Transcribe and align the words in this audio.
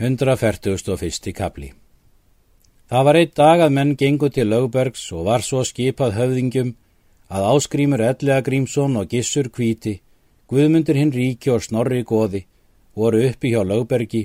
141. 0.00 1.32
kapli 1.36 1.66
Það 2.88 3.02
var 3.04 3.16
einn 3.20 3.32
dag 3.36 3.60
að 3.60 3.72
menn 3.76 3.90
gengu 4.00 4.30
til 4.32 4.48
Lögbergs 4.48 5.02
og 5.12 5.26
var 5.26 5.42
svo 5.44 5.60
skipað 5.68 6.14
höfðingjum 6.16 6.70
að 7.28 7.48
áskrímur 7.50 8.00
Ellega 8.06 8.40
Grímsson 8.46 8.96
og 8.96 9.12
Gissur 9.12 9.50
Kvíti, 9.52 9.98
Guðmundur 10.48 10.96
hinn 10.96 11.12
ríki 11.12 11.52
og 11.52 11.60
Snorri 11.66 12.00
Góði 12.00 12.46
voru 12.96 13.20
uppi 13.28 13.52
hjá 13.52 13.60
Lögbergi 13.60 14.22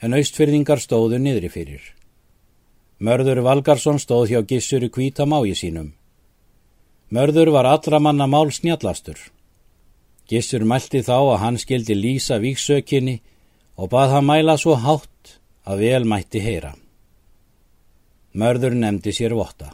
en 0.00 0.16
austfyrðingar 0.16 0.80
stóðu 0.80 1.20
niðri 1.20 1.52
fyrir. 1.52 1.82
Mörður 2.96 3.42
Valgarsson 3.44 4.00
stóð 4.00 4.32
hjá 4.32 4.40
Gissur 4.48 4.88
Kvíta 4.88 5.26
mái 5.28 5.52
sínum. 5.52 5.92
Mörður 7.12 7.52
var 7.58 7.68
allra 7.68 8.00
manna 8.00 8.24
mál 8.24 8.48
snjallastur. 8.48 9.20
Gissur 10.24 10.64
mælti 10.64 11.04
þá 11.04 11.18
að 11.18 11.40
hann 11.44 11.60
skildi 11.60 11.98
lýsa 12.06 12.40
víksökinni 12.40 13.20
og 13.80 13.88
bað 13.88 14.14
hann 14.14 14.28
mæla 14.28 14.58
svo 14.60 14.76
hátt 14.76 15.38
að 15.64 15.84
vel 15.84 16.04
mætti 16.04 16.42
heyra. 16.44 16.74
Mörður 18.36 18.76
nefndi 18.76 19.14
sér 19.16 19.32
votta. 19.34 19.72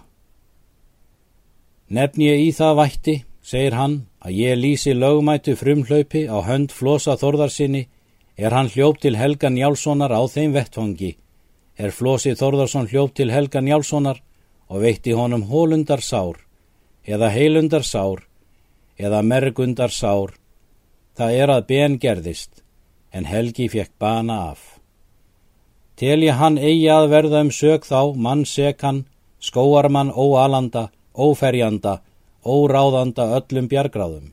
Nefn 1.91 2.23
ég 2.23 2.47
í 2.47 2.53
það 2.55 2.79
vætti, 2.81 3.17
segir 3.43 3.75
hann, 3.75 3.99
að 4.23 4.39
ég 4.39 4.59
lýsi 4.59 4.95
lögmættu 4.95 5.57
frumhlaupi 5.59 6.27
á 6.31 6.39
hönd 6.47 6.73
flosa 6.75 7.19
þorðarsinni 7.19 7.87
er 8.37 8.53
hann 8.53 8.69
hljópt 8.69 9.03
til 9.03 9.17
Helgan 9.17 9.57
Jálssonar 9.57 10.13
á 10.13 10.23
þeim 10.29 10.53
vettfangi, 10.57 11.17
er 11.77 11.93
flosi 11.93 12.35
Þorðarsson 12.37 12.89
hljópt 12.91 13.17
til 13.21 13.33
Helgan 13.33 13.69
Jálssonar 13.69 14.21
og 14.69 14.83
veitti 14.83 15.15
honum 15.17 15.47
hólundar 15.49 16.03
sár, 16.05 16.37
eða 17.07 17.31
heilundar 17.33 17.85
sár, 17.85 18.27
eða 18.99 19.23
mergundar 19.23 19.93
sár, 19.93 20.37
það 21.17 21.41
er 21.41 21.53
að 21.55 21.67
ben 21.71 21.99
gerðist, 22.01 22.63
en 23.17 23.25
Helgi 23.25 23.69
fekk 23.73 23.93
bana 24.03 24.37
af. 24.53 24.61
Telja 25.97 26.35
hann 26.37 26.59
eigi 26.61 26.89
að 26.93 27.09
verða 27.15 27.41
um 27.47 27.51
sög 27.59 27.87
þá, 27.89 28.13
mann 28.25 28.45
sekan, 28.45 29.05
skóarmann 29.41 30.13
óalanda, 30.13 30.91
óferjanda, 31.17 32.03
óráðanda 32.45 33.31
öllum 33.39 33.71
bjargráðum. 33.73 34.33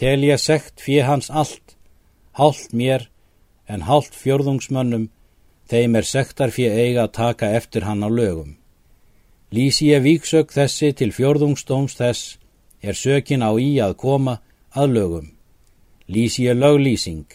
Telja 0.00 0.38
sekt 0.40 0.80
fyrir 0.80 1.08
hans 1.10 1.28
allt, 1.28 1.76
hálft 2.38 2.72
mér, 2.72 3.08
en 3.68 3.84
hálft 3.84 4.16
fjörðungsmönnum, 4.16 5.10
þeim 5.68 5.98
er 6.00 6.08
sektar 6.08 6.54
fyrir 6.54 6.78
eiga 6.80 7.04
að 7.04 7.16
taka 7.18 7.50
eftir 7.58 7.84
hann 7.84 8.00
á 8.00 8.08
lögum. 8.08 8.56
Lýsi 9.52 9.90
ég 9.92 10.04
víksög 10.04 10.52
þessi 10.54 10.94
til 10.96 11.12
fjörðungstóms 11.12 11.98
þess, 12.00 12.38
er 12.80 12.96
sökin 12.96 13.44
á 13.44 13.52
í 13.60 13.76
að 13.84 13.98
koma 14.00 14.38
að 14.72 14.96
lögum. 14.96 15.28
Lýsi 16.08 16.46
ég 16.48 16.56
löglýsing, 16.56 17.28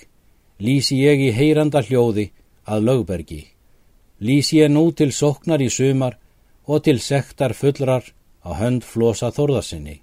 lýsi 0.64 1.02
ég 1.04 1.20
í 1.28 1.32
heyranda 1.36 1.84
hljóði 1.84 2.30
að 2.64 2.86
lögbergi. 2.88 3.42
Lýsi 4.24 4.62
ég 4.62 4.72
nú 4.72 4.86
til 4.96 5.12
soknar 5.12 5.62
í 5.62 5.70
sumar 5.70 6.16
og 6.66 6.86
til 6.86 7.00
sektar 7.04 7.54
fullrar 7.54 8.06
á 8.48 8.50
hönd 8.56 8.86
flosa 8.88 9.32
þorðasinni. 9.36 10.00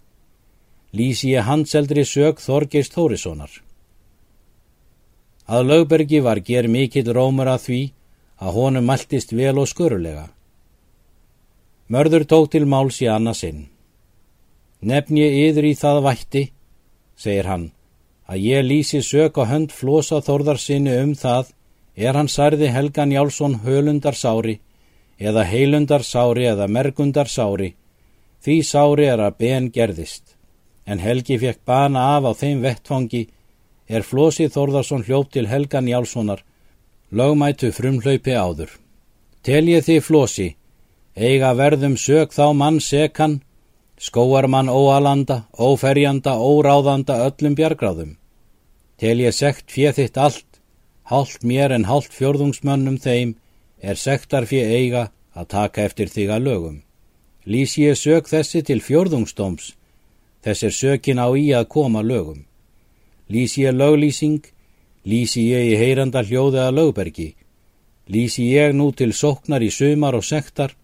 Lýsi 0.92 1.32
ég 1.32 1.46
handseldri 1.46 2.04
sög 2.04 2.42
Þorgeist 2.42 2.96
Þórissonar. 2.96 3.50
Að 5.46 5.66
lögbergi 5.70 6.20
var 6.20 6.40
ger 6.44 6.68
mikill 6.68 7.08
rómur 7.14 7.48
að 7.48 7.64
því 7.66 7.80
að 8.40 8.54
honum 8.56 8.86
mæltist 8.86 9.32
vel 9.32 9.56
og 9.58 9.68
skurulega. 9.68 10.28
Mörður 11.90 12.24
tók 12.24 12.50
til 12.52 12.66
máls 12.66 13.00
í 13.02 13.08
annarsinn. 13.10 13.68
Nefn 14.80 15.18
ég 15.18 15.34
yður 15.48 15.66
í 15.70 15.74
það 15.76 16.04
vætti, 16.06 16.42
segir 17.16 17.48
hann, 17.50 17.66
að 18.30 18.44
ég 18.46 18.62
lýsi 18.62 19.00
sök 19.02 19.40
á 19.42 19.44
hönd 19.50 19.72
flosa 19.74 20.20
þorðarsinni 20.22 20.92
um 21.02 21.14
það 21.18 21.50
er 21.96 22.14
hann 22.14 22.30
særði 22.30 22.68
Helgan 22.70 23.10
Jálsson 23.10 23.56
hölundar 23.64 24.14
sári 24.14 24.60
eða 25.18 25.42
heilundar 25.50 26.04
sári 26.06 26.46
eða 26.52 26.68
mergundar 26.70 27.26
sári 27.26 27.74
því 28.44 28.56
sári 28.64 29.08
er 29.10 29.20
að 29.20 29.36
ben 29.42 29.66
gerðist. 29.74 30.36
En 30.86 31.02
Helgi 31.02 31.36
fekk 31.42 31.60
bana 31.66 32.16
af 32.16 32.30
á 32.30 32.32
þeim 32.40 32.62
vettfangi 32.62 33.26
er 33.88 34.06
flosi 34.06 34.46
Þorðarsson 34.48 35.04
hljópt 35.04 35.34
til 35.34 35.50
Helgan 35.50 35.90
Jálssonar 35.90 36.44
lögmætu 37.10 37.72
frumhlaupi 37.74 38.32
áður. 38.32 38.70
Tel 39.42 39.66
ég 39.68 39.84
því 39.84 39.98
flosi 40.06 40.48
eiga 41.16 41.50
verðum 41.58 41.98
sök 41.98 42.32
þá 42.32 42.46
mann 42.54 42.80
sekan 42.80 43.40
skóarmann 43.98 44.70
óalanda 44.70 45.42
óferjanda 45.58 46.38
óráðanda 46.38 47.18
öllum 47.26 47.58
bjargráðum 47.58 48.19
Tel 49.00 49.16
ég 49.24 49.32
sekt 49.32 49.72
fjöð 49.72 49.96
þitt 49.96 50.18
allt, 50.20 50.60
hálft 51.08 51.44
mér 51.48 51.72
en 51.72 51.86
hálft 51.88 52.12
fjörðungsmönnum 52.12 52.98
þeim, 53.00 53.34
er 53.80 53.96
sektar 53.96 54.44
fjöð 54.44 54.72
eiga 54.76 55.04
að 55.32 55.46
taka 55.54 55.86
eftir 55.88 56.12
þig 56.12 56.32
að 56.34 56.44
lögum. 56.48 56.78
Lýs 57.48 57.78
ég 57.80 57.96
sök 57.96 58.28
þessi 58.28 58.60
til 58.68 58.82
fjörðungstóms, 58.84 59.72
þess 60.44 60.66
er 60.68 60.74
sökin 60.76 61.22
á 61.22 61.32
í 61.32 61.48
að 61.56 61.70
koma 61.72 62.02
lögum. 62.04 62.44
Lýs 63.32 63.56
ég 63.56 63.72
löglýsing, 63.72 64.44
lýsi 65.08 65.46
ég 65.48 65.70
í 65.72 65.78
heyranda 65.80 66.20
hljóði 66.20 66.60
að 66.60 66.76
lögbergi, 66.80 67.30
lýsi 68.12 68.50
ég 68.52 68.76
nú 68.76 68.90
til 68.92 69.14
soknar 69.16 69.64
í 69.64 69.70
sumar 69.72 70.18
og 70.18 70.28
sektar, 70.28 70.76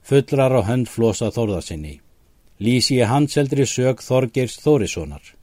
fullrar 0.00 0.56
á 0.56 0.60
hönd 0.64 0.88
flosa 0.88 1.28
þorðasinni. 1.28 1.98
Lýsi 2.62 2.96
ég 3.02 3.12
handseldri 3.12 3.66
sök 3.66 4.00
Þorgeirs 4.00 4.56
Þórissonar. 4.62 5.41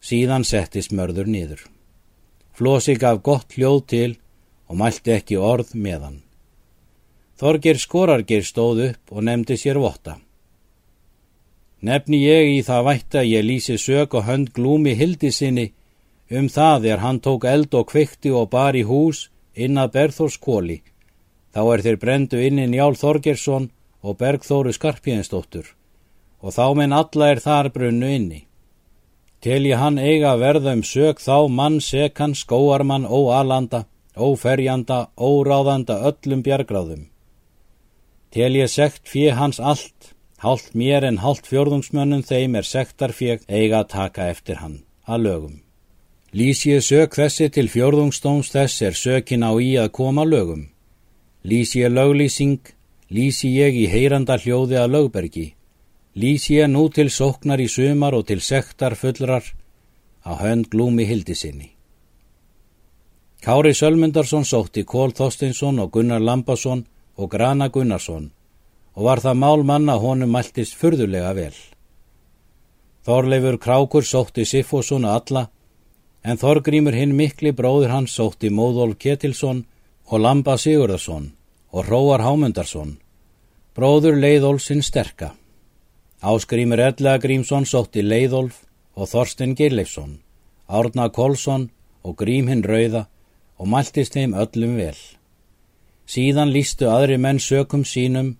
Síðan 0.00 0.46
settist 0.48 0.94
mörður 0.96 1.28
niður. 1.28 1.62
Flosi 2.56 2.96
gaf 2.96 3.22
gott 3.22 3.56
hljóð 3.56 3.80
til 3.92 4.10
og 4.68 4.80
mælti 4.80 5.12
ekki 5.16 5.36
orð 5.36 5.74
meðan. 5.74 6.22
Þorgir 7.40 7.78
skorargir 7.80 8.44
stóð 8.44 8.82
upp 8.90 9.14
og 9.14 9.24
nefndi 9.24 9.56
sér 9.56 9.80
votta. 9.80 10.18
Nefni 11.80 12.20
ég 12.20 12.50
í 12.58 12.62
það 12.64 12.86
vætt 12.88 13.16
að 13.16 13.30
ég 13.30 13.46
lýsi 13.46 13.78
sök 13.80 14.16
og 14.18 14.26
hönd 14.28 14.52
glúmi 14.56 14.92
hildi 14.96 15.30
sinni 15.32 15.70
um 16.30 16.48
það 16.48 16.86
er 16.92 17.00
hann 17.04 17.20
tók 17.24 17.46
eld 17.48 17.74
og 17.74 17.88
kvikti 17.90 18.30
og 18.30 18.50
bar 18.52 18.76
í 18.76 18.84
hús 18.84 19.28
inn 19.54 19.80
að 19.80 19.94
Berþórskóli. 19.96 20.78
Þá 21.50 21.62
er 21.72 21.82
þeir 21.86 21.98
brendu 22.04 22.42
inn 22.44 22.60
í 22.62 22.68
Njál 22.70 22.94
Þorgersson 23.00 23.70
og 24.04 24.18
Bergþóru 24.20 24.72
Skarpjensdóttur 24.76 25.72
og 26.40 26.54
þá 26.56 26.66
menn 26.76 26.94
alla 26.96 27.32
er 27.32 27.40
þar 27.40 27.72
brunnu 27.72 28.12
inni. 28.12 28.44
Tel 29.40 29.64
ég 29.64 29.80
hann 29.80 29.96
eiga 29.96 30.34
að 30.34 30.42
verða 30.42 30.72
um 30.76 30.82
sög 30.84 31.20
þá 31.24 31.48
mann 31.48 31.78
sekan 31.80 32.34
skóarmann 32.36 33.06
óalanda, 33.08 33.86
óferjanda, 34.12 35.08
óráðanda 35.16 35.96
öllum 36.10 36.42
bjargráðum. 36.44 37.06
Tel 38.30 38.52
ég 38.58 38.68
sekt 38.68 39.08
fyrir 39.08 39.38
hans 39.38 39.56
allt, 39.58 40.12
hálft 40.44 40.74
mér 40.76 41.06
en 41.08 41.22
hálft 41.24 41.48
fjörðungsmönnum 41.48 42.20
þeim 42.28 42.58
er 42.60 42.68
sektar 42.68 43.16
fyrir 43.16 43.40
eiga 43.48 43.80
að 43.80 43.88
taka 43.94 44.28
eftir 44.28 44.60
hann, 44.60 44.82
að 45.08 45.24
lögum. 45.24 45.56
Lýs 46.36 46.66
ég 46.68 46.84
sög 46.84 47.16
þessi 47.16 47.48
til 47.48 47.70
fjörðungstóns 47.72 48.52
þess 48.52 48.82
er 48.90 48.98
sökin 48.98 49.42
á 49.48 49.56
í 49.56 49.72
að 49.80 49.88
koma 49.96 50.26
lögum. 50.28 50.68
Lýs 51.48 51.72
ég 51.80 51.88
löglýsing, 51.96 52.60
lýsi 53.08 53.56
ég 53.56 53.72
í 53.72 53.88
heyranda 53.88 54.36
hljóði 54.36 54.76
að 54.84 54.92
lögbergi 54.98 55.46
lýs 56.14 56.50
ég 56.50 56.68
nú 56.70 56.88
til 56.90 57.10
sóknar 57.10 57.60
í 57.60 57.68
sumar 57.68 58.14
og 58.14 58.26
til 58.26 58.40
sektar 58.40 58.94
fullrar 58.94 59.44
á 60.24 60.32
hönd 60.42 60.68
glúmi 60.72 61.04
hildi 61.06 61.34
sinni. 61.34 61.70
Kári 63.40 63.72
Sölmundarsson 63.72 64.44
sótti 64.44 64.84
Kól 64.84 65.12
Þorstinsson 65.16 65.78
og 65.80 65.92
Gunnar 65.92 66.20
Lambasson 66.20 66.84
og 67.16 67.30
Grana 67.30 67.68
Gunnarsson 67.68 68.30
og 68.94 69.04
var 69.04 69.20
það 69.24 69.40
mál 69.40 69.62
manna 69.64 69.96
honum 69.96 70.32
mæltist 70.34 70.76
fyrðulega 70.76 71.32
vel. 71.34 71.56
Þorleifur 73.06 73.56
Krákur 73.56 74.04
sótti 74.04 74.44
Siffosson 74.44 75.06
að 75.08 75.16
alla 75.20 75.48
en 76.22 76.36
Þorgrímur 76.36 76.92
hinn 76.92 77.16
mikli 77.16 77.52
bróður 77.56 77.94
hans 77.94 78.12
sótti 78.18 78.50
Móðolf 78.52 78.98
Ketilsson 79.00 79.64
og 80.10 80.20
Lamba 80.20 80.58
Sigurðarsson 80.58 81.30
og 81.72 81.86
Róar 81.86 82.20
Hámundarsson, 82.26 82.98
bróður 83.74 84.18
Leiðólfsinn 84.18 84.82
sterka. 84.82 85.39
Áskrimur 86.20 86.80
Edla 86.84 87.14
Grímsson 87.16 87.64
sótti 87.64 88.02
Leiðolf 88.04 88.58
og 88.92 89.08
Þorsten 89.08 89.54
Geirleifsson, 89.56 90.18
Árna 90.68 91.06
Kolsson 91.08 91.70
og 92.04 92.18
Grímhinn 92.20 92.60
Rauða 92.60 93.06
og 93.56 93.70
mæltist 93.72 94.18
þeim 94.18 94.34
öllum 94.36 94.74
vel. 94.76 94.98
Síðan 96.04 96.52
lístu 96.52 96.90
aðri 96.92 97.16
menn 97.16 97.40
sökum 97.40 97.86
sínum 97.88 98.34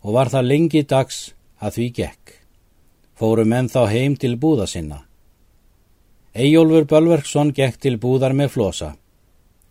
og 0.00 0.16
var 0.16 0.32
það 0.32 0.48
lengi 0.48 0.82
dags 0.88 1.34
að 1.60 1.76
því 1.76 1.90
gekk. 2.00 2.32
Fóru 3.12 3.44
menn 3.44 3.68
þá 3.68 3.82
heim 3.92 4.16
til 4.16 4.38
búða 4.40 4.64
sinna. 4.64 5.02
Eyjólfur 6.32 6.88
Bölverksson 6.88 7.52
gekk 7.52 7.76
til 7.76 7.98
búðar 8.00 8.32
með 8.32 8.54
flosa. 8.56 8.94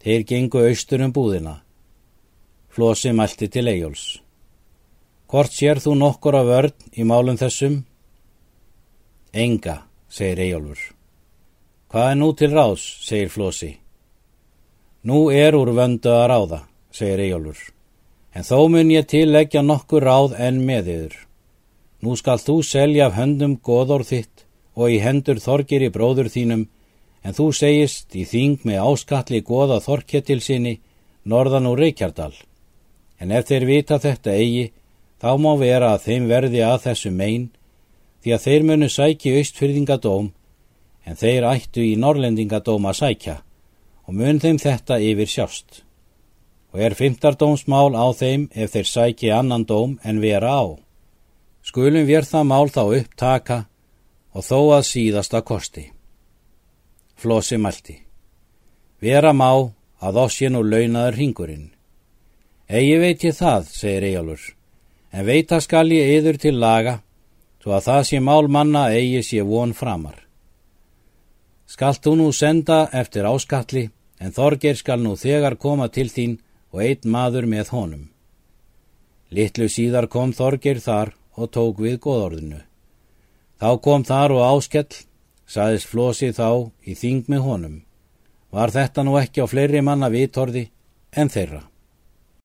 Þeir 0.03 0.29
gengu 0.29 0.61
austur 0.61 1.01
um 1.01 1.13
búðina. 1.15 1.57
Flosi 2.69 3.17
mælti 3.17 3.49
til 3.49 3.65
Eyjóls. 3.65 4.26
Hvort 5.27 5.51
sér 5.51 5.81
þú 5.83 5.97
nokkur 5.99 6.37
af 6.39 6.45
vörn 6.47 6.75
í 6.95 7.03
málum 7.03 7.35
þessum? 7.35 7.81
Enga, 9.35 9.81
segir 10.07 10.39
Eyjólfur. 10.39 10.79
Hvað 11.91 12.11
er 12.11 12.15
nú 12.15 12.29
til 12.31 12.49
ráðs, 12.53 12.85
segir 13.03 13.33
Flósi. 13.33 13.73
Nú 15.03 15.27
er 15.35 15.57
úr 15.59 15.73
vöndu 15.75 16.13
að 16.15 16.25
ráða, 16.31 16.61
segir 16.95 17.25
Eyjólfur, 17.25 17.59
en 18.31 18.47
þó 18.47 18.59
mun 18.71 18.93
ég 18.95 19.09
tilleggja 19.11 19.65
nokkur 19.67 20.07
ráð 20.07 20.37
en 20.39 20.63
með 20.63 20.89
yður. 20.95 21.19
Nú 21.99 22.15
skal 22.15 22.39
þú 22.39 22.61
selja 22.63 23.09
af 23.09 23.19
höndum 23.19 23.59
goðor 23.59 24.07
þitt 24.07 24.45
og 24.79 24.95
í 24.95 25.03
hendur 25.03 25.43
þorgir 25.43 25.89
í 25.89 25.91
bróður 25.91 26.31
þínum, 26.31 26.67
en 27.19 27.35
þú 27.35 27.51
segist 27.51 28.15
í 28.15 28.23
þing 28.23 28.63
með 28.63 28.79
áskatli 28.85 29.43
goða 29.43 29.81
þorkjetil 29.83 30.39
sinni 30.39 30.77
norðan 31.27 31.67
úr 31.67 31.83
Reykjardal. 31.83 32.31
En 33.19 33.35
ef 33.35 33.49
þeir 33.51 33.65
vita 33.67 33.99
þetta 33.99 34.39
eigi, 34.39 34.69
þá 35.21 35.31
má 35.41 35.51
vera 35.59 35.93
að 35.95 36.03
þeim 36.07 36.27
verði 36.29 36.63
að 36.65 36.83
þessu 36.85 37.11
megin, 37.11 37.49
því 38.21 38.33
að 38.35 38.43
þeir 38.45 38.67
munu 38.69 38.89
sæki 38.89 39.35
austfyrðingadóm, 39.39 40.31
en 41.07 41.15
þeir 41.15 41.47
ættu 41.47 41.83
í 41.85 41.95
norlendingadóm 41.99 42.87
að 42.89 42.99
sækja 43.01 43.37
og 44.07 44.15
mun 44.15 44.39
þeim 44.39 44.59
þetta 44.59 44.99
yfir 45.03 45.29
sjást. 45.31 45.83
Og 46.71 46.83
er 46.83 46.95
fymtardómsmál 46.95 47.95
á 47.95 48.07
þeim 48.15 48.47
ef 48.55 48.73
þeir 48.75 48.87
sæki 48.87 49.31
annan 49.31 49.65
dóm 49.67 49.97
en 50.03 50.21
vera 50.23 50.51
á. 50.63 50.65
Skulum 51.63 52.07
við 52.07 52.27
það 52.27 52.47
mál 52.47 52.67
þá 52.71 52.83
upptaka 53.01 53.59
og 54.31 54.43
þó 54.43 54.59
að 54.77 54.87
síðasta 54.87 55.41
kosti. 55.43 55.89
Flósi 57.17 57.57
mælti. 57.59 57.97
Vera 59.01 59.33
má 59.33 59.73
að 59.99 60.19
ossjen 60.23 60.55
og 60.55 60.67
launaður 60.69 61.17
hingurinn. 61.19 61.71
Egi 62.67 62.97
veit 62.99 63.23
ég 63.23 63.35
það, 63.35 63.67
segir 63.71 64.05
Eyjálfur, 64.07 64.43
en 65.11 65.25
veita 65.25 65.59
skal 65.63 65.91
ég 65.91 66.17
yður 66.19 66.39
til 66.41 66.55
laga, 66.59 66.99
svo 67.61 67.75
að 67.77 67.85
það 67.87 68.03
sé 68.09 68.19
mál 68.23 68.47
manna 68.47 68.87
eigi 68.93 69.23
sé 69.23 69.43
von 69.45 69.73
framar. 69.73 70.23
Skalt 71.67 72.03
þú 72.03 72.15
nú 72.15 72.27
senda 72.31 72.87
eftir 72.93 73.27
áskatli, 73.27 73.89
en 74.19 74.31
Þorger 74.31 74.77
skal 74.79 75.01
nú 75.03 75.15
þegar 75.19 75.57
koma 75.59 75.89
til 75.93 76.07
þín 76.09 76.37
og 76.71 76.83
einn 76.83 77.11
maður 77.11 77.47
með 77.47 77.73
honum. 77.75 78.05
Littlu 79.29 79.67
síðar 79.67 80.07
kom 80.07 80.31
Þorger 80.33 80.79
þar 80.79 81.13
og 81.35 81.51
tók 81.51 81.81
við 81.83 81.99
góðorðinu. 82.05 82.61
Þá 83.59 83.69
kom 83.83 84.05
þar 84.07 84.33
og 84.37 84.45
áskell, 84.47 85.03
saðist 85.47 85.89
Flósi 85.91 86.31
þá 86.31 86.71
í 86.87 86.95
þing 86.95 87.27
með 87.27 87.43
honum. 87.43 87.77
Var 88.51 88.71
þetta 88.71 89.03
nú 89.03 89.17
ekki 89.19 89.43
á 89.43 89.47
fleiri 89.47 89.81
manna 89.83 90.09
vitorði 90.13 90.69
en 91.11 91.29
þeirra? 91.29 91.65